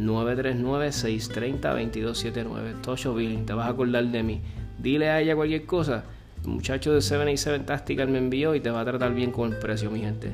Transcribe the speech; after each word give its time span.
939-630-2279. 0.00 2.80
Tosho 2.82 3.14
Billing, 3.14 3.46
te 3.46 3.52
vas 3.52 3.66
a 3.66 3.70
acordar 3.70 4.04
de 4.06 4.22
mí. 4.22 4.40
Dile 4.78 5.10
a 5.10 5.20
ella 5.20 5.36
cualquier 5.36 5.66
cosa. 5.66 6.04
El 6.42 6.48
muchacho 6.50 6.92
de 6.92 7.02
787 7.02 7.64
Tactical 7.64 8.08
me 8.08 8.18
envió 8.18 8.54
y 8.54 8.60
te 8.60 8.70
va 8.70 8.80
a 8.80 8.84
tratar 8.84 9.14
bien 9.14 9.30
con 9.30 9.52
el 9.52 9.58
precio, 9.58 9.90
mi 9.90 10.00
gente. 10.00 10.32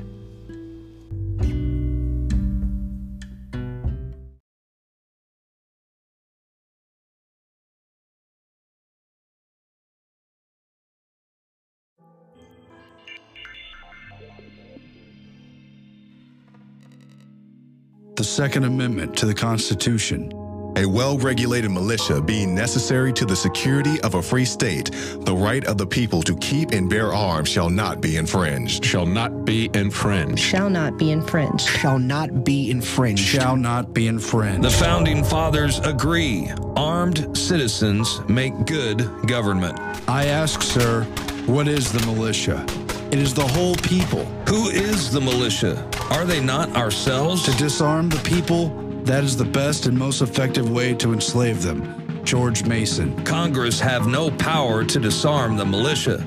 The 18.27 18.33
Second 18.33 18.65
Amendment 18.65 19.15
to 19.15 19.25
the 19.25 19.33
Constitution. 19.33 20.33
A 20.75 20.85
well 20.85 21.17
regulated 21.17 21.71
militia 21.71 22.19
being 22.19 22.53
necessary 22.53 23.13
to 23.13 23.25
the 23.25 23.35
security 23.35 24.01
of 24.01 24.15
a 24.15 24.21
free 24.21 24.43
state, 24.43 24.91
the 25.21 25.33
right 25.33 25.65
of 25.65 25.77
the 25.77 25.87
people 25.87 26.21
to 26.23 26.35
keep 26.35 26.71
and 26.71 26.89
bear 26.89 27.13
arms 27.13 27.47
shall 27.47 27.69
not 27.69 28.01
be 28.01 28.17
infringed. 28.17 28.83
Shall 28.83 29.05
not 29.05 29.45
be 29.45 29.69
infringed. 29.73 30.39
Shall 30.39 30.69
not 30.69 30.97
be 30.97 31.11
infringed. 31.11 31.69
Shall 31.69 31.99
not 31.99 32.43
be 32.43 32.69
infringed. 32.69 33.23
Shall 33.23 33.55
not 33.55 33.93
be 33.93 34.07
infringed. 34.07 34.61
The 34.61 34.71
founding 34.71 35.23
fathers 35.23 35.79
agree 35.79 36.51
armed 36.75 37.35
citizens 37.37 38.19
make 38.27 38.53
good 38.65 39.09
government. 39.25 39.79
I 40.09 40.25
ask, 40.25 40.61
sir, 40.61 41.03
what 41.45 41.69
is 41.69 41.93
the 41.93 42.05
militia? 42.05 42.65
It 43.09 43.19
is 43.19 43.33
the 43.33 43.47
whole 43.47 43.75
people. 43.77 44.25
Who 44.49 44.67
is 44.67 45.11
the 45.11 45.21
militia? 45.21 45.75
Are 46.11 46.25
they 46.25 46.39
not 46.39 46.75
ourselves? 46.75 47.43
To 47.43 47.51
disarm 47.57 48.09
the 48.09 48.19
people, 48.19 48.69
that 49.03 49.23
is 49.23 49.37
the 49.37 49.45
best 49.45 49.85
and 49.85 49.97
most 49.97 50.21
effective 50.21 50.69
way 50.69 50.93
to 50.95 51.13
enslave 51.13 51.61
them. 51.61 52.21
George 52.23 52.65
Mason. 52.65 53.23
Congress 53.23 53.79
have 53.79 54.07
no 54.07 54.29
power 54.31 54.83
to 54.83 54.99
disarm 54.99 55.55
the 55.55 55.65
militia. 55.65 56.25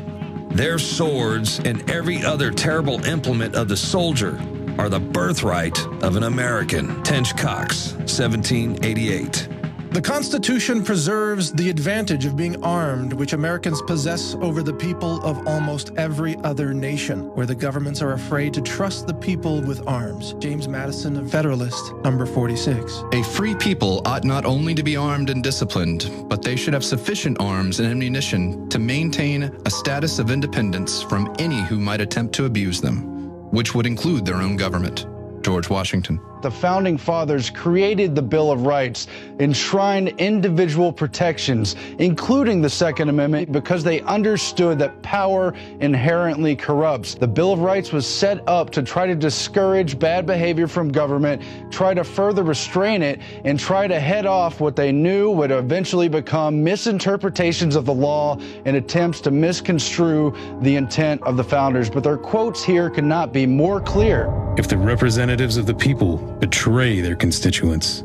Their 0.50 0.78
swords 0.78 1.60
and 1.60 1.88
every 1.91 2.24
other 2.24 2.50
terrible 2.50 3.04
implement 3.04 3.54
of 3.54 3.68
the 3.68 3.76
soldier 3.76 4.41
are 4.78 4.88
the 4.88 4.98
birthright 4.98 5.78
of 6.02 6.16
an 6.16 6.22
American. 6.22 7.02
Tench 7.02 7.36
Cox, 7.36 7.92
1788. 7.92 9.49
The 9.92 10.00
Constitution 10.00 10.84
preserves 10.84 11.52
the 11.52 11.68
advantage 11.68 12.24
of 12.24 12.36
being 12.36 12.62
armed, 12.62 13.12
which 13.12 13.32
Americans 13.32 13.82
possess 13.82 14.36
over 14.36 14.62
the 14.62 14.72
people 14.72 15.20
of 15.24 15.48
almost 15.48 15.90
every 15.96 16.36
other 16.44 16.72
nation, 16.72 17.34
where 17.34 17.44
the 17.44 17.56
governments 17.56 18.00
are 18.00 18.12
afraid 18.12 18.54
to 18.54 18.60
trust 18.60 19.08
the 19.08 19.14
people 19.14 19.60
with 19.60 19.84
arms. 19.88 20.34
James 20.38 20.68
Madison, 20.68 21.28
Federalist, 21.28 21.92
number 22.04 22.24
46. 22.24 23.02
A 23.14 23.24
free 23.24 23.56
people 23.56 24.00
ought 24.04 24.22
not 24.22 24.44
only 24.44 24.76
to 24.76 24.84
be 24.84 24.96
armed 24.96 25.28
and 25.28 25.42
disciplined, 25.42 26.08
but 26.28 26.40
they 26.40 26.54
should 26.54 26.72
have 26.72 26.84
sufficient 26.84 27.40
arms 27.40 27.80
and 27.80 27.88
ammunition 27.88 28.68
to 28.68 28.78
maintain 28.78 29.50
a 29.66 29.70
status 29.70 30.20
of 30.20 30.30
independence 30.30 31.02
from 31.02 31.34
any 31.40 31.62
who 31.62 31.80
might 31.80 32.00
attempt 32.00 32.32
to 32.36 32.44
abuse 32.44 32.80
them, 32.80 33.50
which 33.50 33.74
would 33.74 33.86
include 33.86 34.24
their 34.24 34.36
own 34.36 34.54
government. 34.54 35.04
George 35.42 35.68
Washington. 35.68 36.20
The 36.42 36.50
founding 36.50 36.96
fathers 36.96 37.50
created 37.50 38.14
the 38.14 38.22
Bill 38.22 38.50
of 38.50 38.64
Rights, 38.64 39.08
enshrined 39.40 40.08
individual 40.18 40.90
protections, 40.90 41.76
including 41.98 42.62
the 42.62 42.70
Second 42.70 43.10
Amendment, 43.10 43.52
because 43.52 43.84
they 43.84 44.00
understood 44.02 44.78
that 44.78 45.02
power 45.02 45.54
inherently 45.80 46.56
corrupts. 46.56 47.14
The 47.14 47.28
Bill 47.28 47.52
of 47.52 47.60
Rights 47.60 47.92
was 47.92 48.06
set 48.06 48.46
up 48.48 48.70
to 48.70 48.82
try 48.82 49.06
to 49.06 49.14
discourage 49.14 49.98
bad 49.98 50.24
behavior 50.24 50.66
from 50.66 50.90
government, 50.90 51.42
try 51.70 51.92
to 51.92 52.04
further 52.04 52.42
restrain 52.42 53.02
it, 53.02 53.20
and 53.44 53.60
try 53.60 53.86
to 53.86 54.00
head 54.00 54.24
off 54.24 54.60
what 54.60 54.76
they 54.76 54.92
knew 54.92 55.30
would 55.30 55.50
eventually 55.50 56.08
become 56.08 56.64
misinterpretations 56.64 57.76
of 57.76 57.84
the 57.84 57.94
law 57.94 58.38
and 58.64 58.76
attempts 58.76 59.20
to 59.20 59.30
misconstrue 59.30 60.34
the 60.62 60.76
intent 60.76 61.22
of 61.24 61.36
the 61.36 61.44
founders. 61.44 61.90
But 61.90 62.02
their 62.02 62.16
quotes 62.16 62.64
here 62.64 62.88
could 62.88 63.04
not 63.04 63.32
be 63.32 63.44
more 63.44 63.80
clear. 63.80 64.32
If 64.56 64.68
the 64.68 64.78
representatives 64.78 65.56
of 65.56 65.66
the 65.66 65.74
people 65.74 66.29
betray 66.38 67.00
their 67.00 67.16
constituents. 67.16 68.04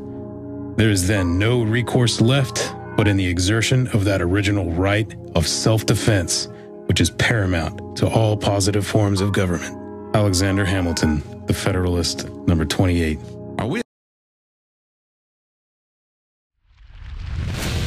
There 0.78 0.90
is 0.90 1.08
then 1.08 1.38
no 1.38 1.62
recourse 1.62 2.19
left 2.19 2.74
but 2.96 3.08
in 3.08 3.18
the 3.18 3.25
exertion 3.25 3.88
of 3.90 4.06
that 4.06 4.22
original 4.22 4.72
right 4.72 5.13
of 5.36 5.47
self 5.47 5.86
defense, 5.86 6.47
which 6.88 7.02
is 7.02 7.09
paramount 7.12 7.97
to 7.97 8.08
all 8.08 8.38
positive 8.38 8.86
forms 8.86 9.22
of 9.22 9.34
government. 9.34 9.75
Alexander 10.16 10.63
Hamilton, 10.63 11.22
The 11.47 11.53
Federalist, 11.53 12.30
number 12.47 12.66
28. 12.66 13.19
Are 13.59 13.68
we? 13.68 13.81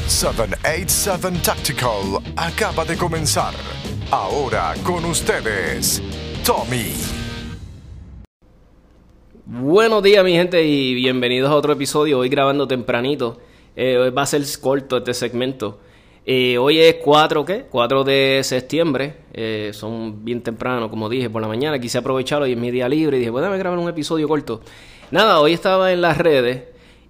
787 0.06 1.34
Tactical 1.41 2.20
acaba 2.37 2.87
de 2.87 2.97
comenzar. 2.97 3.55
Ahora 4.10 4.75
con 4.84 5.05
ustedes, 5.05 6.00
Tommy. 6.44 7.18
Buenos 9.50 10.03
días 10.03 10.22
mi 10.22 10.32
gente 10.32 10.62
y 10.62 10.92
bienvenidos 10.92 11.50
a 11.50 11.54
otro 11.54 11.72
episodio, 11.72 12.19
hoy 12.19 12.28
grabando 12.28 12.69
tempranito, 12.69 13.38
eh, 13.75 13.97
hoy 13.97 14.10
va 14.10 14.20
a 14.20 14.26
ser 14.26 14.43
corto 14.61 14.99
este 14.99 15.14
segmento. 15.14 15.81
Eh, 16.26 16.58
hoy 16.58 16.78
es 16.81 16.96
4, 16.96 17.46
¿qué? 17.46 17.64
4 17.70 18.05
de 18.05 18.43
septiembre, 18.44 19.14
eh, 19.32 19.70
son 19.73 20.23
bien 20.23 20.43
temprano, 20.43 20.90
como 20.90 21.08
dije, 21.08 21.31
por 21.31 21.40
la 21.40 21.49
mañana, 21.49 21.78
quise 21.78 21.96
aprovecharlo 21.96 22.46
y 22.46 22.52
es 22.52 22.58
mi 22.58 22.70
día 22.70 22.90
libre 22.90 23.17
y 23.17 23.20
dije, 23.20 23.31
bueno, 23.31 23.50
grabar 23.56 23.78
un 23.78 23.88
episodio 23.88 24.28
corto. 24.28 24.61
Nada, 25.11 25.40
hoy 25.40 25.55
estaba 25.55 25.94
en 25.94 26.02
las 26.02 26.19
redes 26.19 26.64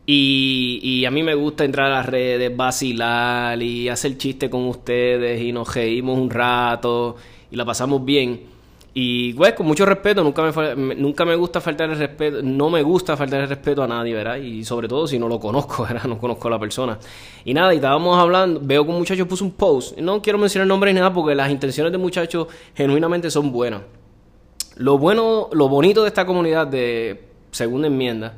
y, 0.07 0.79
y, 0.81 1.05
a 1.07 1.11
mí 1.11 1.25
me 1.25 1.35
gusta 1.35 1.65
entrar 1.65 1.91
a 1.91 1.97
las 1.97 2.07
redes, 2.07 2.57
vacilar 2.57 3.61
y 3.61 3.89
hacer 3.89 4.17
chiste 4.17 4.49
con 4.49 4.65
ustedes 4.67 5.43
y 5.43 5.51
nos 5.51 5.75
reímos 5.75 6.17
un 6.17 6.31
rato 6.31 7.17
y 7.51 7.57
la 7.57 7.65
pasamos 7.65 8.05
bien. 8.05 8.58
Y, 8.95 9.33
güey, 9.35 9.55
con 9.55 9.67
mucho 9.67 9.85
respeto, 9.87 10.25
nunca 10.25 10.43
me, 10.43 10.95
nunca 10.95 11.25
me 11.25 11.37
gusta 11.37 11.61
faltar 11.61 11.91
el 11.91 11.99
respeto, 11.99 12.43
no 12.43 12.71
me 12.71 12.83
gusta 12.83 13.17
faltar 13.17 13.43
el 13.43 13.49
respeto 13.49 13.83
a 13.83 13.87
nadie, 13.87 14.15
¿verdad? 14.15 14.37
Y 14.37 14.65
sobre 14.65 14.89
todo 14.89 15.07
si 15.07 15.19
no 15.19 15.29
lo 15.29 15.39
conozco, 15.39 15.83
¿verdad? 15.89 16.05
No 16.05 16.19
conozco 16.19 16.49
a 16.49 16.53
la 16.53 16.59
persona. 16.59 16.99
Y 17.45 17.55
nada, 17.55 17.73
y 17.73 17.77
estábamos 17.77 18.19
hablando, 18.19 18.61
veo 18.63 18.85
que 18.85 18.91
un 18.91 18.99
muchacho 18.99 19.29
puso 19.29 19.45
un 19.45 19.53
post, 19.53 19.99
no 19.99 20.21
quiero 20.23 20.39
mencionar 20.39 20.67
nombres 20.67 20.95
ni 20.95 21.01
nada 21.01 21.13
porque 21.13 21.35
las 21.35 21.51
intenciones 21.51 21.93
de 21.93 21.99
muchachos 21.99 22.49
genuinamente 22.75 23.31
son 23.31 23.53
buenas. 23.53 23.83
Lo 24.77 24.97
bueno, 24.97 25.49
lo 25.53 25.69
bonito 25.69 26.03
de 26.03 26.09
esta 26.09 26.25
comunidad 26.25 26.67
de 26.67 27.29
segunda 27.51 27.89
enmienda 27.89 28.35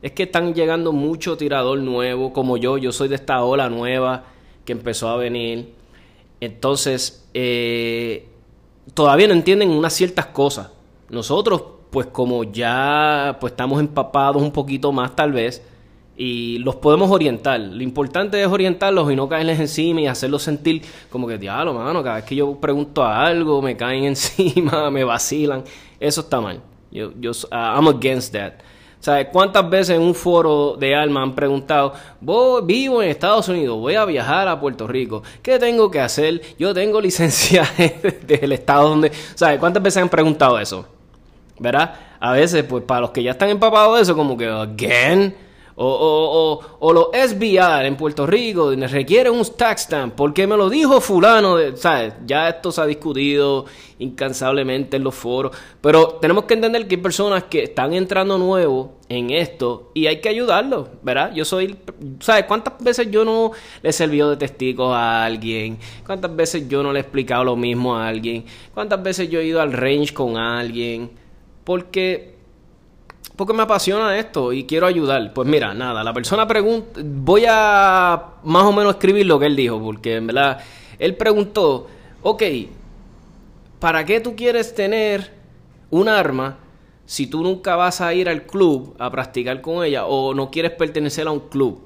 es 0.00 0.12
que 0.12 0.24
están 0.24 0.54
llegando 0.54 0.92
mucho 0.92 1.36
tirador 1.36 1.78
nuevo, 1.78 2.32
como 2.32 2.56
yo, 2.56 2.78
yo 2.78 2.92
soy 2.92 3.08
de 3.08 3.16
esta 3.16 3.42
ola 3.42 3.68
nueva 3.68 4.24
que 4.64 4.72
empezó 4.72 5.08
a 5.08 5.16
venir. 5.16 5.72
Entonces, 6.40 7.28
eh, 7.34 8.28
todavía 8.94 9.28
no 9.28 9.34
entienden 9.34 9.70
unas 9.70 9.92
ciertas 9.92 10.26
cosas. 10.26 10.70
Nosotros, 11.08 11.62
pues 11.90 12.06
como 12.06 12.44
ya 12.44 13.36
pues 13.40 13.52
estamos 13.52 13.80
empapados 13.80 14.42
un 14.42 14.52
poquito 14.52 14.92
más 14.92 15.16
tal 15.16 15.32
vez, 15.32 15.62
y 16.18 16.58
los 16.58 16.74
podemos 16.76 17.10
orientar. 17.10 17.60
Lo 17.60 17.82
importante 17.82 18.42
es 18.42 18.48
orientarlos 18.48 19.10
y 19.10 19.16
no 19.16 19.28
caerles 19.28 19.60
encima 19.60 20.00
y 20.00 20.08
hacerlos 20.08 20.42
sentir 20.42 20.82
como 21.10 21.28
que, 21.28 21.38
diablo, 21.38 21.72
mano, 21.72 22.02
cada 22.02 22.16
vez 22.16 22.24
que 22.24 22.34
yo 22.34 22.56
pregunto 22.56 23.04
algo, 23.04 23.62
me 23.62 23.76
caen 23.76 24.04
encima, 24.04 24.90
me 24.90 25.04
vacilan. 25.04 25.62
Eso 26.00 26.22
está 26.22 26.40
mal. 26.40 26.60
Yo, 26.90 27.12
yo, 27.20 27.30
I'm 27.52 27.86
against 27.86 28.32
that. 28.32 28.54
¿Sabes 29.00 29.28
cuántas 29.32 29.68
veces 29.70 29.96
en 29.96 30.02
un 30.02 30.14
foro 30.14 30.76
de 30.76 30.94
alma 30.94 31.22
han 31.22 31.34
preguntado, 31.34 31.92
voy, 32.20 32.62
vivo 32.64 33.00
en 33.00 33.10
Estados 33.10 33.48
Unidos, 33.48 33.78
voy 33.78 33.94
a 33.94 34.04
viajar 34.04 34.48
a 34.48 34.58
Puerto 34.58 34.88
Rico, 34.88 35.22
¿qué 35.40 35.58
tengo 35.58 35.90
que 35.90 36.00
hacer? 36.00 36.40
Yo 36.58 36.74
tengo 36.74 37.00
licencia 37.08 37.68
del 38.26 38.52
estado 38.52 38.88
donde... 38.88 39.12
¿Sabes 39.34 39.60
cuántas 39.60 39.82
veces 39.82 40.02
han 40.02 40.08
preguntado 40.08 40.58
eso? 40.58 40.84
¿Verdad? 41.60 41.94
A 42.18 42.32
veces, 42.32 42.64
pues 42.64 42.82
para 42.82 43.02
los 43.02 43.10
que 43.10 43.22
ya 43.22 43.32
están 43.32 43.50
empapados 43.50 43.96
de 43.96 44.02
eso, 44.02 44.16
como 44.16 44.36
que, 44.36 44.46
again, 44.46 45.34
o, 45.80 45.86
o, 45.86 46.52
o, 46.52 46.60
o 46.80 46.92
los 46.92 47.06
SBI 47.12 47.86
en 47.86 47.96
Puerto 47.96 48.26
Rico 48.26 48.72
requieren 48.72 49.32
un 49.32 49.44
tax 49.56 49.82
stamp 49.82 50.14
porque 50.16 50.44
me 50.44 50.56
lo 50.56 50.68
dijo 50.68 51.00
fulano, 51.00 51.56
de, 51.56 51.76
¿sabes? 51.76 52.14
Ya 52.26 52.48
esto 52.48 52.72
se 52.72 52.80
ha 52.80 52.86
discutido 52.86 53.64
incansablemente 54.00 54.96
en 54.96 55.04
los 55.04 55.14
foros, 55.14 55.56
pero 55.80 56.18
tenemos 56.20 56.44
que 56.44 56.54
entender 56.54 56.88
que 56.88 56.96
hay 56.96 57.00
personas 57.00 57.44
que 57.44 57.62
están 57.62 57.94
entrando 57.94 58.38
nuevo 58.38 58.96
en 59.08 59.30
esto 59.30 59.92
y 59.94 60.06
hay 60.08 60.20
que 60.20 60.28
ayudarlos, 60.28 60.88
¿verdad? 61.02 61.32
Yo 61.32 61.44
soy, 61.44 61.76
¿sabes? 62.18 62.46
¿Cuántas 62.46 62.82
veces 62.82 63.08
yo 63.12 63.24
no 63.24 63.52
le 63.80 63.90
he 63.90 63.92
servido 63.92 64.30
de 64.30 64.36
testigo 64.36 64.92
a 64.92 65.24
alguien? 65.24 65.78
¿Cuántas 66.04 66.34
veces 66.34 66.68
yo 66.68 66.82
no 66.82 66.92
le 66.92 66.98
he 66.98 67.02
explicado 67.02 67.44
lo 67.44 67.54
mismo 67.54 67.96
a 67.96 68.08
alguien? 68.08 68.44
¿Cuántas 68.74 69.00
veces 69.00 69.30
yo 69.30 69.38
he 69.38 69.46
ido 69.46 69.60
al 69.60 69.72
range 69.72 70.12
con 70.12 70.36
alguien? 70.36 71.12
Porque 71.62 72.37
porque 73.38 73.52
me 73.52 73.62
apasiona 73.62 74.18
esto 74.18 74.52
y 74.52 74.64
quiero 74.64 74.88
ayudar. 74.88 75.32
Pues 75.32 75.46
mira, 75.46 75.72
nada, 75.72 76.02
la 76.02 76.12
persona 76.12 76.48
pregunta, 76.48 77.00
voy 77.04 77.44
a 77.48 78.20
más 78.42 78.64
o 78.64 78.72
menos 78.72 78.96
escribir 78.96 79.26
lo 79.26 79.38
que 79.38 79.46
él 79.46 79.54
dijo, 79.54 79.80
porque 79.80 80.16
en 80.16 80.26
verdad, 80.26 80.58
él 80.98 81.14
preguntó, 81.14 81.86
ok, 82.22 82.42
¿para 83.78 84.04
qué 84.04 84.18
tú 84.18 84.34
quieres 84.34 84.74
tener 84.74 85.30
un 85.90 86.08
arma 86.08 86.58
si 87.06 87.28
tú 87.28 87.44
nunca 87.44 87.76
vas 87.76 88.00
a 88.00 88.12
ir 88.12 88.28
al 88.28 88.42
club 88.42 88.96
a 88.98 89.08
practicar 89.08 89.60
con 89.60 89.84
ella 89.84 90.06
o 90.06 90.34
no 90.34 90.50
quieres 90.50 90.72
pertenecer 90.72 91.28
a 91.28 91.30
un 91.30 91.48
club? 91.48 91.80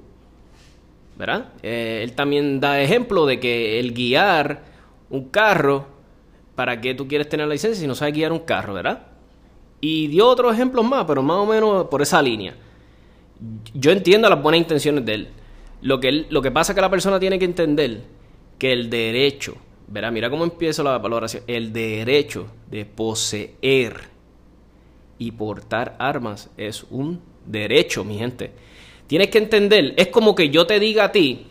¿Verdad? 1.18 1.48
Eh, 1.62 2.00
él 2.02 2.14
también 2.14 2.60
da 2.60 2.80
ejemplo 2.80 3.26
de 3.26 3.38
que 3.38 3.78
el 3.78 3.92
guiar 3.92 4.62
un 5.10 5.28
carro, 5.28 5.84
¿para 6.54 6.80
qué 6.80 6.94
tú 6.94 7.06
quieres 7.06 7.28
tener 7.28 7.46
la 7.46 7.52
licencia 7.52 7.78
si 7.78 7.86
no 7.86 7.94
sabes 7.94 8.14
guiar 8.14 8.32
un 8.32 8.38
carro, 8.38 8.72
¿verdad? 8.72 9.11
Y 9.84 10.06
dio 10.06 10.28
otros 10.28 10.54
ejemplos 10.54 10.84
más, 10.84 11.04
pero 11.06 11.22
más 11.24 11.38
o 11.38 11.44
menos 11.44 11.88
por 11.88 12.00
esa 12.00 12.22
línea. 12.22 12.54
Yo 13.74 13.90
entiendo 13.90 14.30
las 14.30 14.40
buenas 14.40 14.60
intenciones 14.60 15.04
de 15.04 15.14
él. 15.14 15.28
Lo 15.80 15.98
que, 15.98 16.26
lo 16.30 16.40
que 16.40 16.52
pasa 16.52 16.70
es 16.70 16.76
que 16.76 16.80
la 16.80 16.88
persona 16.88 17.18
tiene 17.18 17.36
que 17.40 17.44
entender 17.44 18.04
que 18.58 18.72
el 18.72 18.88
derecho, 18.88 19.56
verá, 19.88 20.12
mira 20.12 20.30
cómo 20.30 20.44
empieza 20.44 20.84
la 20.84 20.98
valoración, 20.98 21.42
el 21.48 21.72
derecho 21.72 22.46
de 22.70 22.84
poseer 22.84 24.08
y 25.18 25.32
portar 25.32 25.96
armas 25.98 26.48
es 26.56 26.86
un 26.88 27.20
derecho, 27.44 28.04
mi 28.04 28.18
gente. 28.18 28.52
Tienes 29.08 29.30
que 29.30 29.38
entender, 29.38 29.94
es 29.96 30.06
como 30.08 30.36
que 30.36 30.48
yo 30.48 30.64
te 30.64 30.78
diga 30.78 31.06
a 31.06 31.12
ti, 31.12 31.46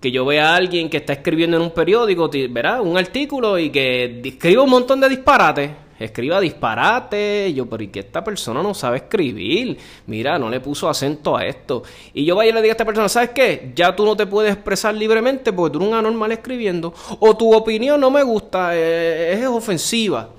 que 0.00 0.10
yo 0.10 0.24
vea 0.24 0.52
a 0.52 0.56
alguien 0.56 0.88
que 0.88 0.96
está 0.96 1.12
escribiendo 1.12 1.58
en 1.58 1.62
un 1.62 1.72
periódico, 1.72 2.30
verá, 2.48 2.80
un 2.80 2.96
artículo 2.96 3.58
y 3.58 3.68
que 3.68 4.22
escribe 4.24 4.62
un 4.62 4.70
montón 4.70 5.00
de 5.00 5.10
disparates 5.10 5.70
escriba 5.98 6.40
disparate. 6.40 7.52
yo, 7.54 7.66
pero 7.66 7.82
¿y 7.82 7.88
que 7.88 8.00
esta 8.00 8.22
persona 8.22 8.62
no 8.62 8.74
sabe 8.74 8.98
escribir? 8.98 9.78
Mira, 10.06 10.38
no 10.38 10.48
le 10.48 10.60
puso 10.60 10.88
acento 10.88 11.36
a 11.36 11.44
esto. 11.44 11.82
Y 12.14 12.24
yo 12.24 12.36
vaya 12.36 12.50
y 12.50 12.54
le 12.54 12.62
diga 12.62 12.72
a 12.72 12.74
esta 12.74 12.84
persona, 12.84 13.08
¿sabes 13.08 13.30
qué? 13.30 13.72
Ya 13.74 13.94
tú 13.94 14.04
no 14.04 14.16
te 14.16 14.26
puedes 14.26 14.52
expresar 14.52 14.94
libremente 14.94 15.52
porque 15.52 15.72
tú 15.72 15.78
eres 15.78 15.88
un 15.90 15.98
anormal 15.98 16.32
escribiendo. 16.32 16.94
O 17.20 17.36
tu 17.36 17.54
opinión 17.54 18.00
no 18.00 18.10
me 18.10 18.22
gusta, 18.22 18.76
eh, 18.76 19.32
es 19.32 19.46
ofensiva. 19.46 20.30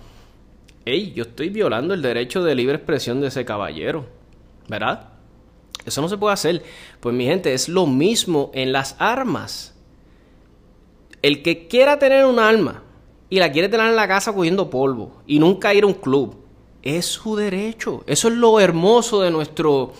Ey, 0.85 1.11
yo 1.13 1.23
estoy 1.23 1.49
violando 1.49 1.93
el 1.93 2.01
derecho 2.01 2.43
de 2.43 2.55
libre 2.55 2.75
expresión 2.75 3.21
de 3.21 3.27
ese 3.27 3.45
caballero. 3.45 4.05
¿Verdad? 4.67 5.09
Eso 5.85 6.01
no 6.01 6.09
se 6.09 6.17
puede 6.17 6.33
hacer. 6.33 6.63
Pues 6.99 7.15
mi 7.15 7.25
gente, 7.25 7.53
es 7.53 7.69
lo 7.69 7.85
mismo 7.85 8.51
en 8.53 8.71
las 8.71 8.95
armas. 8.99 9.75
El 11.21 11.41
que 11.41 11.67
quiera 11.67 11.99
tener 11.99 12.25
un 12.25 12.39
arma 12.39 12.83
y 13.29 13.39
la 13.39 13.51
quiere 13.51 13.69
tener 13.69 13.87
en 13.87 13.95
la 13.95 14.07
casa 14.07 14.33
cogiendo 14.33 14.69
polvo 14.69 15.21
y 15.27 15.39
nunca 15.39 15.73
ir 15.73 15.83
a 15.83 15.87
un 15.87 15.93
club. 15.93 16.35
Es 16.81 17.05
su 17.05 17.35
derecho. 17.35 18.03
Eso 18.07 18.29
es 18.29 18.33
lo 18.35 18.59
hermoso 18.59 19.21
de 19.21 19.31
nuestro... 19.31 19.93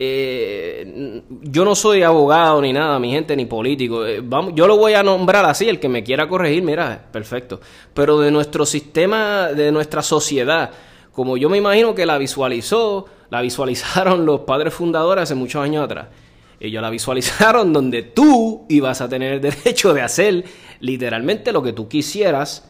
Eh, 0.00 1.22
yo 1.42 1.64
no 1.64 1.74
soy 1.74 2.02
abogado 2.02 2.62
ni 2.62 2.72
nada, 2.72 3.00
mi 3.00 3.10
gente, 3.10 3.34
ni 3.34 3.46
político. 3.46 4.06
Eh, 4.06 4.20
vamos, 4.22 4.52
yo 4.54 4.68
lo 4.68 4.76
voy 4.76 4.94
a 4.94 5.02
nombrar 5.02 5.44
así, 5.44 5.68
el 5.68 5.80
que 5.80 5.88
me 5.88 6.04
quiera 6.04 6.28
corregir, 6.28 6.62
mira, 6.62 7.08
perfecto. 7.10 7.60
Pero 7.94 8.20
de 8.20 8.30
nuestro 8.30 8.64
sistema, 8.64 9.48
de 9.48 9.72
nuestra 9.72 10.02
sociedad, 10.02 10.70
como 11.10 11.36
yo 11.36 11.48
me 11.50 11.58
imagino 11.58 11.96
que 11.96 12.06
la 12.06 12.16
visualizó, 12.16 13.06
la 13.30 13.40
visualizaron 13.40 14.24
los 14.24 14.40
padres 14.40 14.72
fundadores 14.72 15.24
hace 15.24 15.34
muchos 15.34 15.62
años 15.64 15.84
atrás. 15.84 16.06
Ellos 16.60 16.82
la 16.82 16.90
visualizaron 16.90 17.72
donde 17.74 18.02
tú 18.02 18.66
ibas 18.68 19.00
a 19.00 19.08
tener 19.08 19.34
el 19.34 19.40
derecho 19.40 19.94
de 19.94 20.02
hacer 20.02 20.44
literalmente 20.80 21.52
lo 21.52 21.62
que 21.62 21.72
tú 21.72 21.88
quisieras 21.88 22.68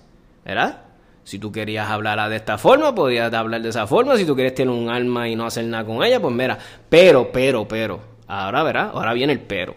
¿verdad? 0.49 0.81
Si 1.25 1.39
tú 1.39 1.53
querías 1.53 1.91
hablar 1.91 2.27
de 2.31 2.37
esta 2.37 2.57
forma, 2.57 2.95
podías 2.95 3.33
hablar 3.35 3.61
de 3.61 3.69
esa 3.69 3.87
forma. 3.87 4.17
Si 4.17 4.25
tú 4.25 4.35
quieres 4.35 4.55
tener 4.55 4.73
un 4.73 4.89
alma 4.89 5.29
y 5.29 5.37
no 5.37 5.45
hacer 5.45 5.67
nada 5.67 5.85
con 5.85 6.03
ella, 6.03 6.21
pues 6.21 6.35
mira. 6.35 6.59
Pero, 6.89 7.31
pero, 7.31 7.69
pero. 7.69 8.01
Ahora 8.27 8.63
verá, 8.63 8.85
ahora 8.95 9.13
viene 9.13 9.35
el 9.35 9.41
pero. 9.41 9.75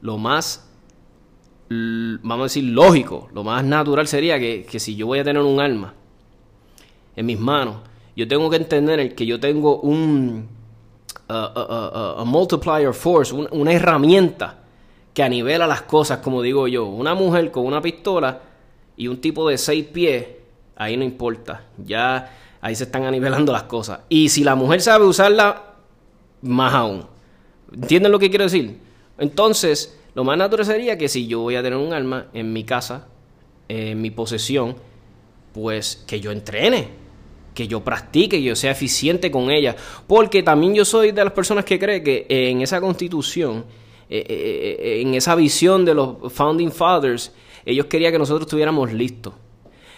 Lo 0.00 0.16
más, 0.16 0.66
vamos 1.68 2.40
a 2.40 2.42
decir, 2.44 2.64
lógico, 2.64 3.28
lo 3.34 3.44
más 3.44 3.62
natural 3.64 4.08
sería 4.08 4.38
que, 4.38 4.66
si 4.78 4.96
yo 4.96 5.06
voy 5.06 5.18
a 5.18 5.24
tener 5.24 5.42
un 5.42 5.60
alma 5.60 5.92
en 7.16 7.26
mis 7.26 7.38
manos, 7.38 7.76
yo 8.16 8.26
tengo 8.26 8.48
que 8.48 8.56
entender 8.56 9.14
que 9.14 9.26
yo 9.26 9.38
tengo 9.38 9.80
un 9.80 10.48
uh, 11.28 12.24
multiplier 12.24 12.92
force, 12.92 13.34
una 13.34 13.72
herramienta 13.72 14.56
que 15.14 15.22
anivela 15.22 15.66
las 15.66 15.82
cosas, 15.82 16.18
como 16.18 16.42
digo 16.42 16.68
yo. 16.68 16.86
Una 16.86 17.14
mujer 17.14 17.50
con 17.50 17.66
una 17.66 17.82
pistola 17.82 18.40
y 18.96 19.08
un 19.08 19.20
tipo 19.20 19.48
de 19.48 19.58
seis 19.58 19.84
pies, 19.86 20.26
ahí 20.76 20.96
no 20.96 21.04
importa. 21.04 21.64
Ya 21.76 22.36
ahí 22.60 22.74
se 22.74 22.84
están 22.84 23.04
anivelando 23.04 23.52
las 23.52 23.64
cosas. 23.64 24.00
Y 24.08 24.28
si 24.28 24.44
la 24.44 24.54
mujer 24.54 24.80
sabe 24.80 25.04
usarla, 25.04 25.74
más 26.42 26.74
aún. 26.74 27.04
¿Entienden 27.72 28.12
lo 28.12 28.18
que 28.18 28.30
quiero 28.30 28.44
decir? 28.44 28.78
Entonces, 29.18 29.98
lo 30.14 30.24
más 30.24 30.38
natural 30.38 30.64
sería 30.64 30.96
que 30.96 31.08
si 31.08 31.26
yo 31.26 31.40
voy 31.40 31.56
a 31.56 31.62
tener 31.62 31.78
un 31.78 31.92
arma 31.92 32.26
en 32.32 32.52
mi 32.52 32.64
casa, 32.64 33.06
en 33.68 34.00
mi 34.00 34.10
posesión, 34.10 34.76
pues 35.52 36.04
que 36.06 36.20
yo 36.20 36.30
entrene, 36.30 36.88
que 37.58 37.66
yo 37.66 37.82
practique, 37.82 38.36
que 38.36 38.42
yo 38.44 38.54
sea 38.54 38.70
eficiente 38.70 39.32
con 39.32 39.50
ella. 39.50 39.74
Porque 40.06 40.44
también 40.44 40.76
yo 40.76 40.84
soy 40.84 41.10
de 41.10 41.24
las 41.24 41.32
personas 41.32 41.64
que 41.64 41.76
cree 41.76 42.04
que 42.04 42.24
en 42.28 42.62
esa 42.62 42.80
constitución, 42.80 43.64
eh, 44.08 44.24
eh, 44.28 44.76
eh, 44.78 45.00
en 45.02 45.12
esa 45.16 45.34
visión 45.34 45.84
de 45.84 45.92
los 45.92 46.32
Founding 46.32 46.70
Fathers, 46.70 47.32
ellos 47.66 47.86
querían 47.86 48.12
que 48.12 48.18
nosotros 48.20 48.46
estuviéramos 48.46 48.92
listos, 48.92 49.34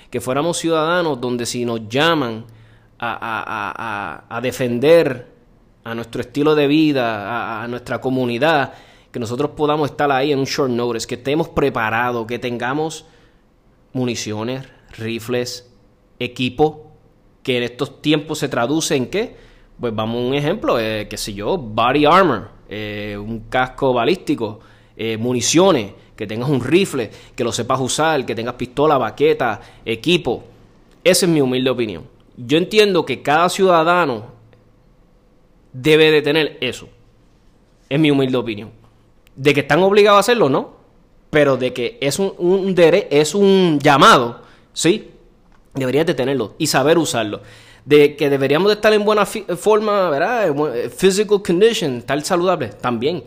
que 0.08 0.22
fuéramos 0.22 0.56
ciudadanos 0.56 1.20
donde 1.20 1.44
si 1.44 1.66
nos 1.66 1.86
llaman 1.86 2.46
a, 2.98 4.40
defender 4.42 5.26
a 5.84 5.94
nuestro 5.94 6.22
estilo 6.22 6.54
de 6.54 6.66
vida, 6.66 7.62
a, 7.62 7.68
nuestra 7.68 8.00
comunidad, 8.00 8.72
que 9.12 9.20
nosotros 9.20 9.50
podamos 9.54 9.90
estar 9.90 10.10
ahí 10.10 10.32
en 10.32 10.38
un 10.38 10.46
short 10.46 10.70
notice, 10.70 11.06
que 11.06 11.16
estemos 11.16 11.50
preparados, 11.50 12.26
que 12.26 12.38
tengamos 12.38 13.04
municiones, 13.92 14.66
rifles, 14.96 15.70
equipo, 16.18 16.89
que 17.42 17.56
en 17.56 17.62
estos 17.62 18.02
tiempos 18.02 18.38
se 18.38 18.48
traduce 18.48 18.96
en 18.96 19.06
qué? 19.06 19.34
Pues 19.78 19.94
vamos 19.94 20.16
a 20.16 20.26
un 20.28 20.34
ejemplo, 20.34 20.78
eh, 20.78 21.06
que 21.08 21.16
sé 21.16 21.32
yo, 21.32 21.56
body 21.56 22.04
armor, 22.04 22.50
eh, 22.68 23.16
un 23.18 23.40
casco 23.48 23.92
balístico, 23.92 24.60
eh, 24.96 25.16
municiones, 25.16 25.92
que 26.14 26.26
tengas 26.26 26.50
un 26.50 26.62
rifle, 26.62 27.10
que 27.34 27.42
lo 27.42 27.50
sepas 27.50 27.80
usar, 27.80 28.26
que 28.26 28.34
tengas 28.34 28.54
pistola, 28.54 28.98
baqueta, 28.98 29.60
equipo. 29.86 30.44
Esa 31.02 31.24
es 31.24 31.32
mi 31.32 31.40
humilde 31.40 31.70
opinión. 31.70 32.04
Yo 32.36 32.58
entiendo 32.58 33.06
que 33.06 33.22
cada 33.22 33.48
ciudadano 33.48 34.26
debe 35.72 36.10
de 36.10 36.20
tener 36.20 36.58
eso. 36.60 36.88
Es 37.88 37.98
mi 37.98 38.10
humilde 38.10 38.36
opinión. 38.36 38.70
De 39.34 39.54
que 39.54 39.60
están 39.60 39.82
obligados 39.82 40.18
a 40.18 40.20
hacerlo, 40.20 40.50
no. 40.50 40.74
Pero 41.30 41.56
de 41.56 41.72
que 41.72 41.96
es 42.02 42.18
un, 42.18 42.34
un 42.36 42.74
es 42.78 43.34
un 43.34 43.78
llamado, 43.80 44.42
sí, 44.74 45.10
deberías 45.74 46.06
de 46.06 46.14
tenerlo 46.14 46.54
y 46.58 46.66
saber 46.66 46.98
usarlo. 46.98 47.42
De 47.84 48.14
que 48.16 48.28
deberíamos 48.28 48.68
de 48.68 48.74
estar 48.74 48.92
en 48.92 49.04
buena 49.04 49.24
forma, 49.24 50.10
¿verdad? 50.10 50.54
Physical 50.94 51.42
condition, 51.42 51.98
estar 51.98 52.20
saludable, 52.22 52.68
también 52.68 53.24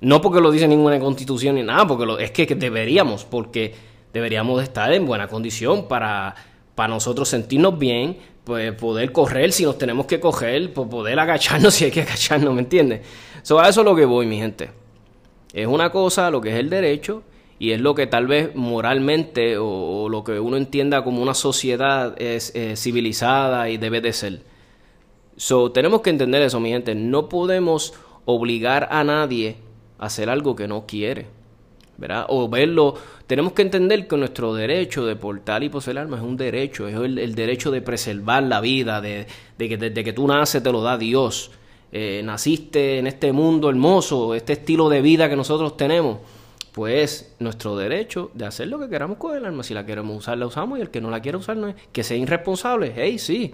no 0.00 0.20
porque 0.20 0.40
lo 0.40 0.50
dice 0.50 0.68
ninguna 0.68 0.98
constitución 1.00 1.56
ni 1.56 1.62
nada, 1.62 1.86
porque 1.86 2.24
es 2.24 2.30
que, 2.30 2.46
deberíamos, 2.54 3.24
porque 3.24 3.74
deberíamos 4.12 4.62
estar 4.62 4.92
en 4.92 5.06
buena 5.06 5.26
condición 5.28 5.88
para, 5.88 6.34
para 6.74 6.88
nosotros 6.88 7.28
sentirnos 7.28 7.78
bien, 7.78 8.18
pues 8.44 8.72
poder 8.74 9.12
correr 9.12 9.52
si 9.52 9.64
nos 9.64 9.76
tenemos 9.76 10.06
que 10.06 10.20
coger, 10.20 10.72
pues 10.72 10.88
poder 10.88 11.18
agacharnos 11.18 11.74
si 11.74 11.86
hay 11.86 11.90
que 11.90 12.02
agacharnos, 12.02 12.54
¿me 12.54 12.60
entiendes? 12.60 13.00
So, 13.42 13.58
a 13.58 13.68
eso 13.68 13.80
es 13.80 13.84
lo 13.84 13.96
que 13.96 14.04
voy, 14.04 14.26
mi 14.26 14.38
gente. 14.38 14.70
Es 15.52 15.66
una 15.66 15.90
cosa 15.90 16.30
lo 16.30 16.40
que 16.40 16.50
es 16.50 16.56
el 16.56 16.70
derecho 16.70 17.22
y 17.58 17.72
es 17.72 17.80
lo 17.80 17.94
que 17.94 18.06
tal 18.06 18.26
vez 18.26 18.54
moralmente 18.54 19.58
o, 19.58 20.08
lo 20.08 20.24
que 20.24 20.38
uno 20.38 20.56
entienda 20.56 21.02
como 21.02 21.22
una 21.22 21.34
sociedad 21.34 22.14
es 22.20 22.54
eh, 22.54 22.76
civilizada 22.76 23.68
y 23.68 23.76
debe 23.76 24.00
de 24.00 24.12
ser. 24.12 24.42
So, 25.36 25.72
tenemos 25.72 26.00
que 26.00 26.10
entender 26.10 26.42
eso, 26.42 26.60
mi 26.60 26.70
gente. 26.70 26.94
No 26.94 27.28
podemos 27.28 27.94
obligar 28.24 28.88
a 28.90 29.04
nadie 29.04 29.56
a 29.98 30.06
hacer 30.06 30.30
algo 30.30 30.54
que 30.56 30.68
no 30.68 30.86
quiere. 30.86 31.26
¿verdad? 31.96 32.26
O 32.28 32.48
verlo. 32.48 32.94
Tenemos 33.26 33.52
que 33.52 33.62
entender 33.62 34.06
que 34.06 34.16
nuestro 34.16 34.54
derecho 34.54 35.04
de 35.04 35.16
portar 35.16 35.64
y 35.64 35.68
poseer 35.68 35.98
armas 35.98 36.20
es 36.20 36.26
un 36.26 36.36
derecho, 36.36 36.86
es 36.86 36.94
el, 36.94 37.34
derecho 37.34 37.72
de 37.72 37.82
preservar 37.82 38.44
la 38.44 38.60
vida, 38.60 39.00
de, 39.00 39.26
que 39.58 39.76
desde 39.76 40.04
que 40.04 40.12
tú 40.12 40.26
naces 40.26 40.62
te 40.62 40.72
lo 40.72 40.80
da 40.80 40.96
Dios. 40.96 41.50
Eh, 41.90 42.22
naciste 42.24 42.98
en 42.98 43.06
este 43.06 43.32
mundo 43.32 43.68
hermoso, 43.68 44.34
este 44.34 44.52
estilo 44.54 44.88
de 44.88 45.02
vida 45.02 45.28
que 45.28 45.36
nosotros 45.36 45.76
tenemos 45.76 46.18
pues 46.78 47.34
nuestro 47.40 47.76
derecho 47.76 48.30
de 48.34 48.46
hacer 48.46 48.68
lo 48.68 48.78
que 48.78 48.88
queramos 48.88 49.16
con 49.16 49.36
el 49.36 49.44
arma. 49.44 49.64
Si 49.64 49.74
la 49.74 49.84
queremos 49.84 50.16
usar, 50.16 50.38
la 50.38 50.46
usamos 50.46 50.78
y 50.78 50.82
el 50.82 50.90
que 50.90 51.00
no 51.00 51.10
la 51.10 51.20
quiere 51.20 51.36
usar, 51.36 51.56
no 51.56 51.66
es 51.66 51.74
que 51.90 52.04
sea 52.04 52.16
irresponsable. 52.16 52.92
Hey, 52.94 53.18
sí. 53.18 53.52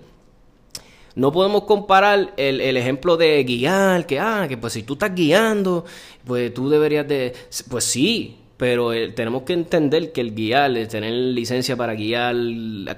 No 1.15 1.33
podemos 1.33 1.63
comparar 1.63 2.35
el, 2.37 2.77
ejemplo 2.77 3.17
de 3.17 3.43
guiar, 3.43 4.05
que, 4.05 4.21
ah, 4.21 4.45
que 4.47 4.59
pues 4.59 4.75
si 4.75 4.83
tú 4.83 4.93
estás 4.93 5.15
guiando, 5.15 5.87
pues 6.27 6.53
tú 6.53 6.69
deberías 6.69 7.09
de... 7.09 7.33
Pues 7.71 7.85
sí, 7.85 8.37
pero 8.59 8.93
eh, 8.93 9.09
tenemos 9.13 9.45
que 9.45 9.55
entender 9.55 10.13
que 10.13 10.21
el 10.21 10.35
guiar, 10.35 10.77
el 10.77 10.87
tener 10.87 11.15
licencia 11.15 11.77
para 11.77 11.95
guiar 11.95 12.37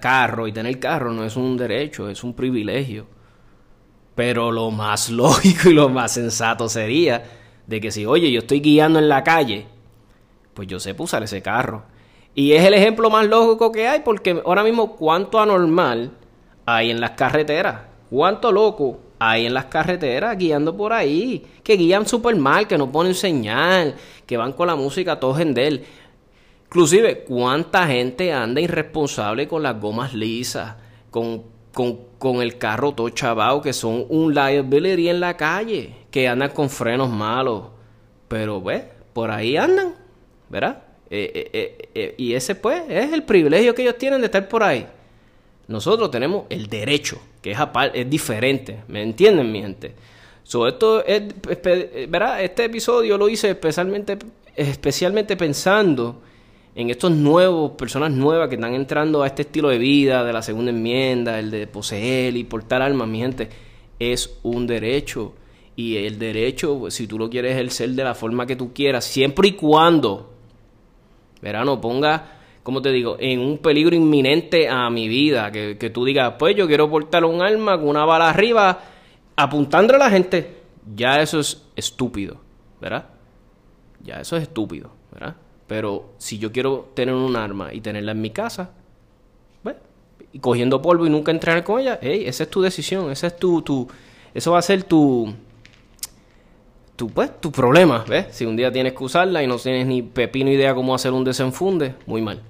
carro 0.01 0.49
y 0.49 0.53
tener 0.53 0.81
carro 0.81 1.13
no 1.13 1.25
es 1.25 1.37
un 1.37 1.57
derecho, 1.57 2.11
es 2.11 2.25
un 2.25 2.35
privilegio. 2.35 3.07
Pero 4.17 4.51
lo 4.51 4.73
más 4.73 5.09
lógico 5.23 5.71
y 5.71 5.75
lo 5.75 5.89
más 5.89 6.15
sensato 6.15 6.69
sería 6.69 7.23
de 7.65 7.81
que 7.81 7.93
si, 7.93 8.07
oye, 8.07 8.33
yo 8.33 8.41
estoy 8.41 8.59
guiando 8.59 8.99
en 8.99 9.09
la 9.09 9.23
calle 9.23 9.76
pues 10.57 10.67
yo 10.67 10.81
sé 10.81 10.97
usar 10.99 11.23
ese 11.23 11.43
carro. 11.43 11.85
Y 12.35 12.53
es 12.53 12.65
el 12.65 12.75
ejemplo 12.75 13.11
más 13.11 13.27
lógico 13.27 13.71
que 13.71 13.87
hay, 13.87 14.01
porque 14.01 14.43
ahora 14.45 14.65
mismo 14.65 14.97
cuánto 14.97 15.39
anormal 15.39 16.11
hay 16.65 16.91
en 16.91 17.01
las 17.01 17.13
carreteras, 17.13 17.83
cuánto 18.11 18.51
loco 18.51 18.99
hay 19.19 19.47
en 19.47 19.55
las 19.55 19.67
carreteras 19.67 20.37
guiando 20.37 20.77
por 20.77 20.93
ahí, 20.93 21.47
que 21.63 21.77
guían 21.77 22.07
súper 22.07 22.37
mal, 22.37 22.67
que 22.67 22.79
no 22.79 22.91
ponen 22.91 23.15
señal, 23.15 23.95
que 24.27 24.37
van 24.37 24.53
con 24.55 24.67
la 24.67 24.77
música 24.77 25.21
todos 25.21 25.41
en 25.41 25.57
él. 25.57 25.85
Inclusive, 26.65 27.25
cuánta 27.25 27.87
gente 27.87 28.33
anda 28.33 28.61
irresponsable 28.61 29.47
con 29.47 29.63
las 29.63 29.81
gomas 29.81 30.15
lisas, 30.15 30.75
con, 31.11 31.45
con, 31.73 32.43
el 32.43 32.59
carro 32.59 32.93
todo 32.93 33.11
chavado, 33.11 33.63
que 33.63 33.73
son 33.73 34.07
un 34.09 34.35
liability 34.35 35.09
en 35.09 35.21
la 35.21 35.37
calle, 35.37 35.95
que 36.11 36.29
andan 36.29 36.51
con 36.51 36.69
frenos 36.71 37.11
malos. 37.11 37.69
Pero, 38.29 38.61
ve, 38.61 38.91
por 39.13 39.31
ahí 39.31 39.57
andan. 39.57 40.06
¿Verdad? 40.49 40.83
Eh, 41.09 41.51
eh, 41.53 41.89
eh, 41.95 42.15
y 42.19 42.35
ese 42.35 42.57
pues 42.57 42.83
es 42.89 43.13
el 43.13 43.23
privilegio 43.23 43.75
que 43.75 43.83
ellos 43.83 43.97
tienen 43.97 44.21
de 44.21 44.27
estar 44.27 44.49
por 44.49 44.63
ahí. 44.63 44.87
Nosotros 45.69 46.11
tenemos 46.11 46.47
el 46.49 46.69
derecho, 46.69 47.21
que 47.43 47.53
es, 47.53 47.59
es 47.95 48.11
diferente, 48.11 48.83
¿me 48.89 49.03
entienden 49.03 49.51
mi 49.51 49.63
gente? 49.63 49.95
Sobre 50.43 50.73
esto 50.73 51.05
es, 51.05 51.23
¿verdad? 52.09 52.43
Este 52.43 52.65
episodio 52.65 53.19
lo 53.19 53.29
hice 53.29 53.51
especialmente, 53.51 54.17
especialmente 54.55 55.37
pensando 55.37 56.23
en 56.77 56.91
estos 56.91 57.11
nuevos, 57.11 57.73
personas 57.73 58.13
nuevas 58.13 58.49
que 58.49 58.55
están 58.55 58.75
entrando 58.75 59.23
a 59.23 59.27
este 59.27 59.43
estilo 59.43 59.71
de 59.71 59.79
vida 59.79 60.23
de 60.23 60.33
la 60.33 60.43
segunda 60.43 60.71
enmienda, 60.71 61.39
el 61.41 61.51
de 61.51 61.67
poseer 61.67 62.37
y 62.37 62.45
portar 62.45 62.83
armas, 62.83 63.09
mi 63.09 63.19
gente, 63.19 63.49
es 63.99 64.39
un 64.43 64.67
derecho. 64.67 65.33
Y 65.75 65.97
el 65.97 66.19
derecho, 66.19 66.79
pues, 66.79 66.95
si 66.95 67.07
tú 67.07 67.19
lo 67.19 67.29
quieres 67.29 67.53
ejercer 67.53 67.91
de 67.91 68.05
la 68.05 68.15
forma 68.15 68.47
que 68.47 68.57
tú 68.57 68.73
quieras, 68.73 69.05
siempre 69.05 69.49
y 69.49 69.53
cuando 69.53 70.36
verano 71.47 71.81
ponga, 71.81 72.25
como 72.63 72.83
te 72.83 72.91
digo, 72.91 73.17
en 73.21 73.39
un 73.41 73.59
peligro 73.59 73.95
inminente 73.95 74.69
a 74.69 74.91
mi 74.91 75.07
vida. 75.07 75.53
Que, 75.53 75.91
tú 75.91 76.05
digas, 76.05 76.35
pues 76.39 76.57
yo 76.57 76.67
quiero 76.67 76.91
portar 76.91 77.25
un 77.25 77.41
arma 77.41 77.79
con 77.79 77.89
una 77.89 78.05
bala 78.05 78.29
arriba 78.29 78.81
apuntando 79.37 79.95
a 79.95 79.99
la 79.99 80.11
gente. 80.11 80.63
Ya 80.95 81.21
eso 81.21 81.39
es 81.41 81.63
estúpido, 81.77 82.41
¿verdad? 82.81 83.07
Ya 84.03 84.21
eso 84.21 84.37
es 84.37 84.43
estúpido, 84.43 84.91
¿verdad? 85.13 85.37
Pero 85.67 86.15
si 86.19 86.39
yo 86.39 86.51
quiero 86.51 86.91
tener 86.95 87.15
un 87.15 87.37
arma 87.37 87.73
y 87.73 87.81
tenerla 87.81 88.13
en 88.13 88.21
mi 88.21 88.31
casa, 88.31 88.71
bueno, 89.63 89.79
y 90.33 90.39
cogiendo 90.39 90.83
polvo 90.83 91.07
y 91.07 91.11
nunca 91.11 91.31
entrenar 91.33 91.65
con 91.65 91.81
ella, 91.81 91.99
hey, 92.03 92.25
esa 92.27 92.45
es 92.45 92.51
tu 92.51 92.61
decisión, 92.61 93.11
esa 93.11 93.29
es 93.29 93.37
tu, 93.37 93.63
tu, 93.63 93.89
eso 94.35 94.53
va 94.53 94.59
a 94.59 94.63
ser 94.63 94.85
tu, 94.85 95.33
tu, 96.97 97.11
pues, 97.11 97.41
tu 97.41 97.53
problema, 97.53 98.05
¿ves? 98.09 98.27
Si 98.31 98.47
un 98.47 98.57
día 98.57 98.73
tienes 98.73 98.95
que 98.95 99.05
usarla 99.05 99.43
y 99.43 99.47
no 99.47 99.57
tienes 99.57 99.87
ni 99.87 100.03
pepino 100.03 100.51
idea 100.51 100.75
cómo 100.75 100.95
hacer 100.95 101.13
un 101.13 101.25
desenfunde, 101.25 101.95
muy 102.07 102.23
mal. 102.23 102.41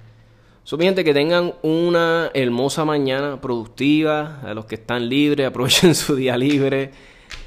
So, 0.63 0.77
gente, 0.77 1.03
que 1.03 1.13
tengan 1.13 1.53
una 1.61 2.31
hermosa 2.33 2.83
mañana 2.85 3.39
productiva, 3.39 4.41
a 4.43 4.53
los 4.53 4.65
que 4.65 4.75
están 4.75 5.07
libres, 5.07 5.47
aprovechen 5.47 5.93
su 5.95 6.15
día 6.15 6.37
libre. 6.37 6.91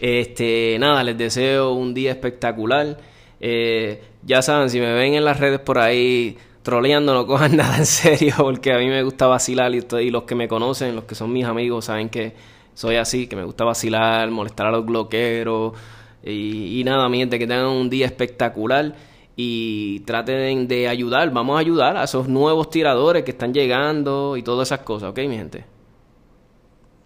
Este, 0.01 0.77
nada, 0.79 1.03
les 1.03 1.17
deseo 1.17 1.73
un 1.73 1.95
día 1.95 2.13
espectacular. 2.13 2.99
Eh, 3.41 4.03
ya 4.23 4.43
saben, 4.43 4.69
si 4.69 4.79
me 4.79 4.93
ven 4.93 5.15
en 5.15 5.25
las 5.25 5.41
redes 5.41 5.61
por 5.61 5.79
ahí 5.79 6.37
troleando, 6.63 7.15
no 7.15 7.27
cojan 7.27 7.57
nada 7.59 7.79
en 7.79 7.87
serio, 7.87 8.35
porque 8.39 8.73
a 8.73 8.79
mí 8.79 8.89
me 8.89 9.03
gusta 9.03 9.27
vacilar 9.27 9.75
y, 9.75 9.87
y 10.01 10.11
los 10.11 10.25
que 10.25 10.35
me 10.35 10.49
conocen, 10.49 10.95
los 10.95 11.05
que 11.05 11.15
son 11.15 11.33
mis 11.33 11.47
amigos, 11.47 11.87
saben 11.87 12.11
que 12.11 12.35
soy 12.75 12.97
así, 12.97 13.27
que 13.27 13.37
me 13.37 13.45
gusta 13.45 13.65
vacilar, 13.65 14.31
molestar 14.31 14.67
a 14.67 14.71
los 14.71 14.85
bloqueros 14.85 15.75
y, 16.25 16.83
nada, 16.85 17.09
mi 17.09 17.19
gente, 17.19 17.39
que 17.39 17.47
tengan 17.47 17.69
un 17.69 17.91
día 17.91 18.07
espectacular 18.07 18.95
y 19.37 20.01
traten 20.01 20.69
de 20.69 20.89
ayudar, 20.89 21.31
vamos 21.33 21.57
a 21.57 21.61
ayudar 21.61 21.97
a 21.97 22.05
esos 22.05 22.29
nuevos 22.29 22.69
tiradores 22.69 23.25
que 23.25 23.31
están 23.31 23.55
llegando 23.55 24.37
y 24.37 24.43
todas 24.43 24.69
esas 24.69 24.81
cosas, 24.81 25.11
¿ok, 25.11 25.19
mi 25.21 25.37
gente? 25.37 25.65